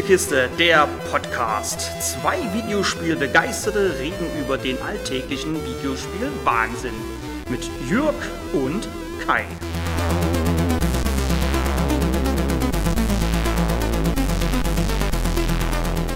Spielekiste, 0.00 0.48
der 0.58 0.88
Podcast. 1.10 1.90
Zwei 2.00 2.38
Videospielbegeisterte 2.54 3.98
reden 3.98 4.24
über 4.42 4.56
den 4.56 4.80
alltäglichen 4.80 5.54
Videospiel-Wahnsinn. 5.56 6.94
Mit 7.50 7.68
Jürg 7.86 8.14
und 8.54 8.88
Kai. 9.26 9.44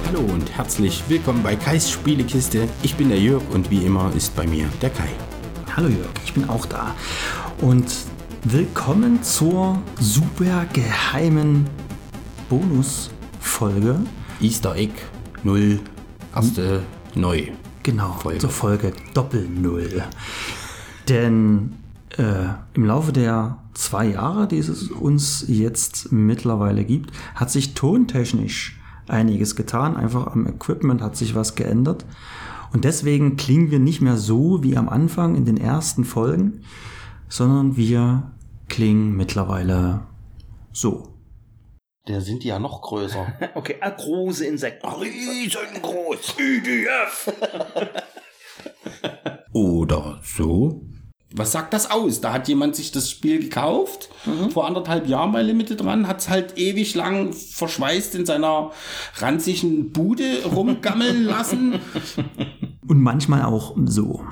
Hallo 0.06 0.20
und 0.32 0.50
herzlich 0.56 1.04
willkommen 1.08 1.42
bei 1.42 1.54
Kais 1.54 1.90
Spielekiste. 1.90 2.66
Ich 2.82 2.94
bin 2.94 3.10
der 3.10 3.18
Jörg 3.18 3.42
und 3.52 3.70
wie 3.70 3.84
immer 3.84 4.10
ist 4.16 4.34
bei 4.34 4.46
mir 4.46 4.66
der 4.80 4.88
Kai. 4.88 5.10
Hallo 5.76 5.88
Jörg, 5.88 6.08
ich 6.24 6.32
bin 6.32 6.48
auch 6.48 6.64
da. 6.64 6.94
Und 7.60 7.84
willkommen 8.44 9.22
zur 9.22 9.82
super 10.00 10.64
geheimen 10.72 11.68
Bonusfolge. 13.44 14.00
Easter 14.40 14.74
Egg 14.74 14.94
0, 15.44 15.78
erste 16.34 16.82
neu. 17.14 17.42
Genau, 17.82 18.12
Folge. 18.14 18.38
zur 18.38 18.50
Folge 18.50 18.92
Doppel 19.12 19.46
Null. 19.48 20.02
Denn 21.08 21.74
äh, 22.16 22.46
im 22.72 22.84
Laufe 22.84 23.12
der 23.12 23.58
zwei 23.74 24.06
Jahre, 24.06 24.48
die 24.48 24.58
es 24.58 24.90
uns 24.90 25.44
jetzt 25.46 26.10
mittlerweile 26.10 26.84
gibt, 26.84 27.12
hat 27.34 27.50
sich 27.50 27.74
tontechnisch 27.74 28.80
einiges 29.06 29.54
getan. 29.54 29.96
Einfach 29.96 30.28
am 30.28 30.46
Equipment 30.46 31.02
hat 31.02 31.16
sich 31.16 31.34
was 31.34 31.54
geändert. 31.54 32.06
Und 32.72 32.84
deswegen 32.84 33.36
klingen 33.36 33.70
wir 33.70 33.78
nicht 33.78 34.00
mehr 34.00 34.16
so 34.16 34.62
wie 34.62 34.76
am 34.76 34.88
Anfang 34.88 35.36
in 35.36 35.44
den 35.44 35.58
ersten 35.58 36.04
Folgen, 36.04 36.62
sondern 37.28 37.76
wir 37.76 38.32
klingen 38.68 39.16
mittlerweile 39.16 40.00
so. 40.72 41.13
Der 42.06 42.20
sind 42.20 42.42
die 42.42 42.48
ja 42.48 42.58
noch 42.58 42.82
größer. 42.82 43.32
Okay, 43.54 43.76
äh, 43.80 43.90
große 43.90 44.46
Insekten. 44.46 44.86
Riesengroß. 44.86 46.34
IDF. 46.38 47.32
Oder 49.52 50.20
so. 50.22 50.82
Was 51.36 51.50
sagt 51.50 51.72
das 51.72 51.90
aus? 51.90 52.20
Da 52.20 52.32
hat 52.32 52.46
jemand 52.46 52.76
sich 52.76 52.92
das 52.92 53.10
Spiel 53.10 53.40
gekauft, 53.40 54.08
vor 54.50 54.68
anderthalb 54.68 55.08
Jahren 55.08 55.32
bei 55.32 55.42
Limited 55.42 55.80
dran, 55.80 56.06
hat 56.06 56.20
es 56.20 56.28
halt 56.28 56.56
ewig 56.58 56.94
lang 56.94 57.32
verschweißt 57.32 58.14
in 58.14 58.24
seiner 58.24 58.70
ranzigen 59.16 59.90
Bude 59.90 60.44
rumgammeln 60.44 61.24
lassen. 61.24 61.80
Und 62.86 63.00
manchmal 63.00 63.42
auch 63.42 63.74
so. 63.84 64.24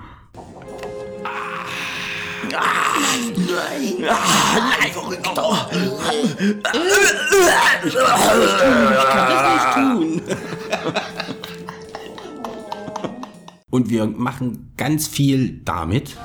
Und 13.71 13.89
wir 13.89 14.07
machen 14.07 14.73
ganz 14.77 15.07
viel 15.09 15.61
damit. 15.65 16.17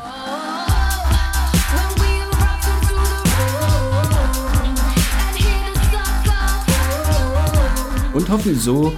Und 8.14 8.30
hoffen 8.30 8.60
so, 8.60 8.94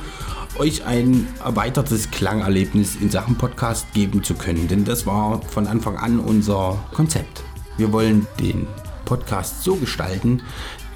euch 0.60 0.86
ein 0.86 1.28
erweitertes 1.44 2.12
Klangerlebnis 2.12 2.98
in 2.98 3.10
Sachen 3.10 3.38
Podcast 3.38 3.92
geben 3.94 4.24
zu 4.24 4.34
können. 4.34 4.68
Denn 4.68 4.84
das 4.84 5.06
war 5.06 5.42
von 5.42 5.68
Anfang 5.68 5.96
an 5.96 6.20
unser 6.20 6.78
Konzept. 6.94 7.44
Wir 7.78 7.94
wollen 7.94 8.28
den 8.40 8.68
Podcast 9.06 9.64
so 9.64 9.76
gestalten, 9.76 10.44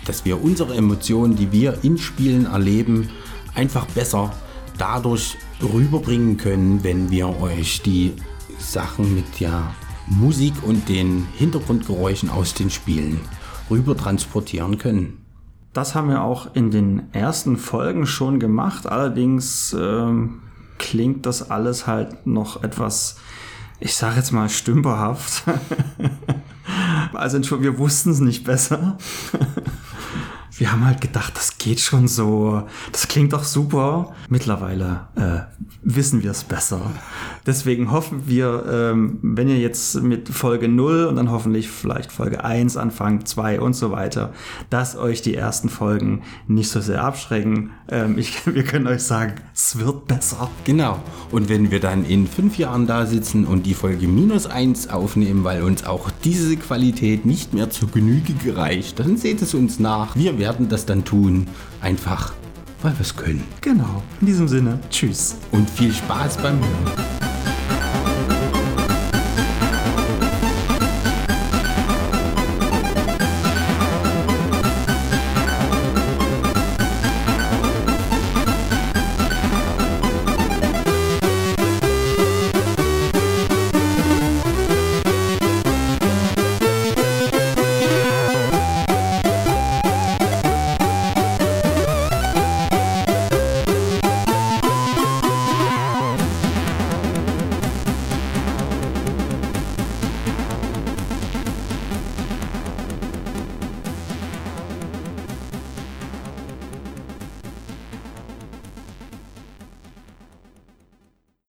dass 0.06 0.26
wir 0.26 0.44
unsere 0.44 0.76
Emotionen, 0.76 1.38
die 1.38 1.54
wir 1.54 1.80
in 1.84 1.98
Spielen 1.98 2.46
erleben, 2.46 3.10
einfach 3.56 3.86
besser 3.86 4.34
dadurch 4.78 5.38
rüberbringen 5.62 6.36
können, 6.36 6.84
wenn 6.84 7.10
wir 7.10 7.40
euch 7.40 7.82
die 7.82 8.14
Sachen 8.60 9.16
mit 9.16 9.40
der 9.40 9.74
Musik 10.08 10.54
und 10.64 10.90
den 10.90 11.26
Hintergrundgeräuschen 11.38 12.30
aus 12.30 12.54
den 12.54 12.70
Spielen 12.70 13.22
rüber 13.70 13.96
transportieren 13.96 14.78
können. 14.78 15.23
Das 15.74 15.96
haben 15.96 16.10
wir 16.10 16.22
auch 16.22 16.54
in 16.54 16.70
den 16.70 17.12
ersten 17.14 17.58
Folgen 17.58 18.06
schon 18.06 18.40
gemacht. 18.40 18.86
Allerdings 18.88 19.76
ähm, 19.78 20.42
klingt 20.78 21.26
das 21.26 21.50
alles 21.50 21.88
halt 21.88 22.28
noch 22.28 22.64
etwas, 22.64 23.18
ich 23.80 23.96
sage 23.96 24.18
jetzt 24.18 24.32
mal, 24.32 24.50
stümperhaft. 24.50 25.44
also 27.14 27.62
wir 27.62 27.80
wussten 27.80 28.12
es 28.12 28.20
nicht 28.20 28.44
besser. 28.44 29.00
Wir 30.56 30.72
haben 30.72 30.86
halt 30.86 31.02
gedacht, 31.02 31.34
das 31.36 31.58
geht 31.58 31.80
schon 31.80 32.08
so. 32.08 32.64
Das 32.92 33.08
klingt 33.08 33.34
doch 33.34 33.44
super. 33.44 34.14
Mittlerweile 34.30 35.08
äh, 35.16 35.40
wissen 35.82 36.22
wir 36.22 36.32
es 36.32 36.44
besser. 36.44 36.92
Deswegen 37.46 37.92
hoffen 37.92 38.24
wir, 38.28 38.64
ähm, 38.72 39.18
wenn 39.22 39.50
ihr 39.50 39.58
jetzt 39.58 40.02
mit 40.02 40.30
Folge 40.30 40.68
0 40.68 41.06
und 41.06 41.16
dann 41.16 41.32
hoffentlich 41.32 41.70
vielleicht 41.70 42.12
Folge 42.12 42.44
1 42.44 42.78
anfangt, 42.78 43.28
2 43.28 43.60
und 43.62 43.74
so 43.74 43.92
weiter, 43.92 44.32
dass 44.70 44.96
euch 44.96 45.22
die 45.22 45.36
ersten 45.36 45.70
Folgen 45.70 46.22
nicht 46.48 46.70
so 46.70 46.82
sehr 46.82 47.04
abschrecken. 47.04 47.72
Ähm, 47.90 48.18
ich, 48.20 48.46
wir 48.46 48.64
können 48.64 48.86
euch 48.86 49.02
sagen, 49.02 49.34
es 49.56 49.80
wird 49.80 50.08
besser. 50.08 50.52
Genau. 50.66 51.02
Und 51.32 51.50
wenn 51.50 51.72
wir 51.72 51.80
dann 51.80 52.06
in 52.06 52.28
fünf 52.28 52.60
Jahren 52.60 52.86
da 52.86 53.08
sitzen 53.08 53.46
und 53.46 53.66
die 53.66 53.74
Folge 53.74 54.08
minus 54.08 54.46
eins 54.46 54.88
aufnehmen, 54.90 55.44
weil 55.44 55.64
uns 55.64 55.84
auch 55.84 56.12
diese 56.24 56.56
Qualität 56.58 57.26
nicht 57.26 57.54
mehr 57.54 57.72
zur 57.72 57.90
Genüge 57.90 58.34
gereicht, 58.34 59.00
dann 59.00 59.18
seht 59.18 59.42
es 59.42 59.56
uns 59.56 59.80
nach. 59.80 60.16
Wir 60.16 60.38
werden 60.54 60.70
das 60.70 60.86
dann 60.86 61.04
tun. 61.04 61.48
Einfach, 61.82 62.34
weil 62.82 62.94
wir 62.94 63.02
es 63.02 63.16
können. 63.16 63.44
Genau. 63.62 64.04
In 64.22 64.28
diesem 64.28 64.48
Sinne, 64.48 64.80
tschüss. 64.90 65.36
Und 65.52 65.70
viel 65.70 65.92
Spaß 65.92 66.38
beim 66.38 66.60
Hören. 66.60 67.23